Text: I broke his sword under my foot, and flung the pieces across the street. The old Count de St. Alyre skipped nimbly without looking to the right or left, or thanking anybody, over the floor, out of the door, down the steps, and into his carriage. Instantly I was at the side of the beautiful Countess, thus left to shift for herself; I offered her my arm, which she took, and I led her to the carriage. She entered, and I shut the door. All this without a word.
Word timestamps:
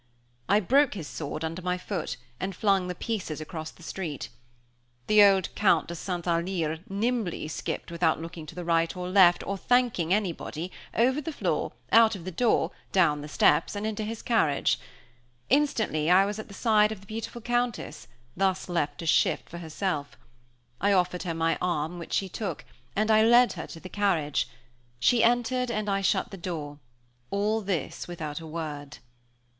I 0.49 0.59
broke 0.59 0.95
his 0.95 1.07
sword 1.07 1.43
under 1.45 1.61
my 1.61 1.77
foot, 1.77 2.17
and 2.39 2.55
flung 2.55 2.87
the 2.87 2.95
pieces 2.95 3.39
across 3.39 3.69
the 3.69 3.83
street. 3.83 4.29
The 5.05 5.23
old 5.23 5.53
Count 5.53 5.87
de 5.89 5.93
St. 5.93 6.25
Alyre 6.25 6.77
skipped 6.77 6.89
nimbly 6.89 7.51
without 7.87 8.19
looking 8.19 8.47
to 8.47 8.55
the 8.55 8.65
right 8.65 8.97
or 8.97 9.07
left, 9.07 9.45
or 9.45 9.59
thanking 9.59 10.11
anybody, 10.11 10.71
over 10.95 11.21
the 11.21 11.31
floor, 11.31 11.73
out 11.91 12.15
of 12.15 12.25
the 12.25 12.31
door, 12.31 12.71
down 12.91 13.21
the 13.21 13.27
steps, 13.27 13.75
and 13.75 13.85
into 13.85 14.03
his 14.03 14.23
carriage. 14.23 14.79
Instantly 15.51 16.09
I 16.09 16.25
was 16.25 16.39
at 16.39 16.47
the 16.47 16.55
side 16.55 16.91
of 16.91 17.01
the 17.01 17.05
beautiful 17.05 17.39
Countess, 17.39 18.07
thus 18.35 18.67
left 18.67 18.97
to 19.01 19.05
shift 19.05 19.49
for 19.49 19.59
herself; 19.59 20.17
I 20.79 20.93
offered 20.93 21.21
her 21.21 21.35
my 21.35 21.59
arm, 21.61 21.99
which 21.99 22.13
she 22.13 22.27
took, 22.27 22.65
and 22.95 23.11
I 23.11 23.21
led 23.21 23.53
her 23.53 23.67
to 23.67 23.79
the 23.79 23.87
carriage. 23.87 24.49
She 24.99 25.23
entered, 25.23 25.69
and 25.69 25.87
I 25.87 26.01
shut 26.01 26.31
the 26.31 26.37
door. 26.37 26.79
All 27.29 27.61
this 27.61 28.07
without 28.07 28.39
a 28.39 28.47
word. 28.47 28.97